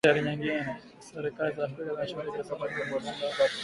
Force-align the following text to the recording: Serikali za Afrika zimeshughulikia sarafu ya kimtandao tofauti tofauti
Serikali 1.11 1.55
za 1.55 1.63
Afrika 1.65 1.85
zimeshughulikia 1.89 2.43
sarafu 2.43 2.65
ya 2.65 2.69
kimtandao 2.69 2.99
tofauti 2.99 3.19
tofauti 3.21 3.53